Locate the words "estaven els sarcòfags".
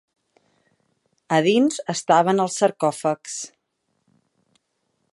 1.95-3.39